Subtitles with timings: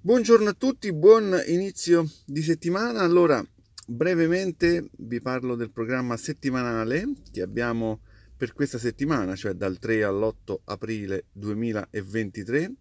[0.00, 3.00] Buongiorno a tutti, buon inizio di settimana.
[3.00, 3.44] Allora,
[3.84, 8.02] brevemente vi parlo del programma settimanale che abbiamo
[8.36, 12.72] per questa settimana, cioè dal 3 all'8 aprile 2023.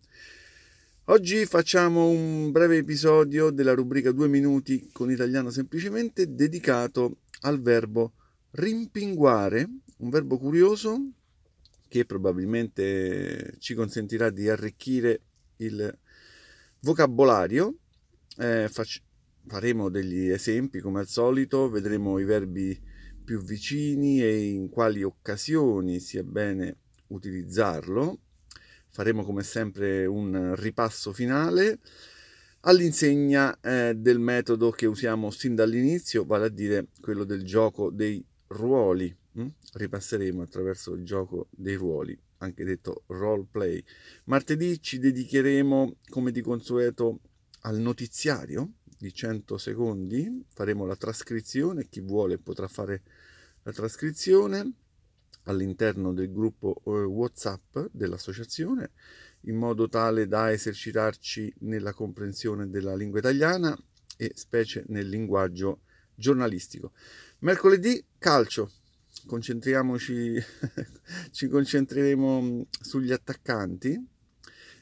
[1.05, 8.13] Oggi facciamo un breve episodio della rubrica 2 minuti con italiano semplicemente dedicato al verbo
[8.51, 11.01] rimpinguare, un verbo curioso
[11.87, 15.21] che probabilmente ci consentirà di arricchire
[15.57, 15.97] il
[16.87, 17.79] vocabolario.
[18.37, 19.01] Eh, fac-
[19.45, 22.79] faremo degli esempi come al solito, vedremo i verbi
[23.25, 28.19] più vicini e in quali occasioni sia bene utilizzarlo.
[28.89, 31.79] Faremo come sempre un ripasso finale
[32.61, 38.25] all'insegna eh, del metodo che usiamo sin dall'inizio, vale a dire quello del gioco dei
[38.47, 39.15] ruoli.
[39.39, 39.47] Mm?
[39.73, 43.83] Ripasseremo attraverso il gioco dei ruoli, anche detto role play.
[44.25, 47.19] Martedì ci dedicheremo, come di consueto,
[47.61, 50.45] al notiziario di 100 secondi.
[50.47, 53.01] Faremo la trascrizione, chi vuole potrà fare
[53.63, 54.71] la trascrizione
[55.43, 58.91] all'interno del gruppo eh, WhatsApp dell'associazione
[59.41, 63.77] in modo tale da esercitarci nella comprensione della lingua italiana
[64.17, 65.81] e specie nel linguaggio
[66.15, 66.91] giornalistico.
[67.39, 68.71] Mercoledì calcio,
[69.27, 70.33] concentriamoci,
[71.29, 74.03] ci concentreremo sugli attaccanti,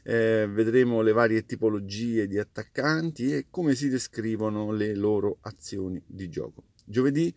[0.03, 6.29] eh, vedremo le varie tipologie di attaccanti e come si descrivono le loro azioni di
[6.29, 6.63] gioco.
[6.85, 7.33] Giovedì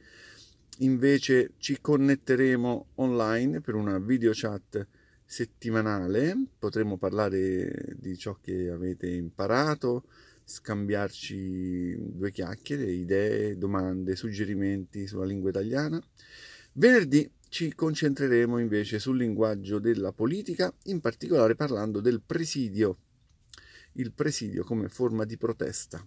[0.79, 4.87] invece ci connetteremo online per una video chat
[5.25, 10.05] settimanale, potremo parlare di ciò che avete imparato,
[10.45, 16.03] scambiarci due chiacchiere, idee, domande, suggerimenti sulla lingua italiana.
[16.79, 22.99] Venerdì ci concentreremo invece sul linguaggio della politica, in particolare parlando del presidio,
[23.95, 26.01] il presidio come forma di protesta.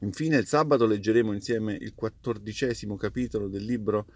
[0.00, 4.08] Infine il sabato leggeremo insieme il quattordicesimo capitolo del libro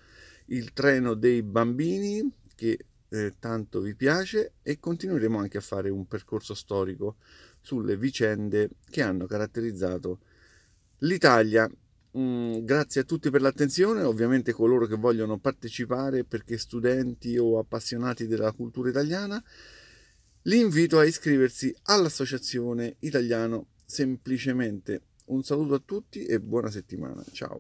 [0.48, 6.07] Il treno dei bambini, che eh, tanto vi piace e continueremo anche a fare un
[6.07, 7.17] percorso storico
[7.58, 10.18] sulle vicende che hanno caratterizzato
[10.98, 11.67] l'Italia.
[12.19, 18.27] Mm, grazie a tutti per l'attenzione, ovviamente coloro che vogliono partecipare perché studenti o appassionati
[18.27, 19.43] della cultura italiana,
[20.43, 25.03] li invito a iscriversi all'Associazione Italiano Semplicemente.
[25.27, 27.25] Un saluto a tutti e buona settimana.
[27.33, 27.59] Ciao.